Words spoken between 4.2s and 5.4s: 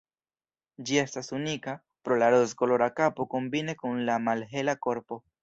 malhela korpo.